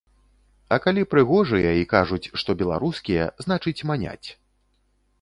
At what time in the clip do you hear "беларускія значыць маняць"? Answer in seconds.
2.65-4.27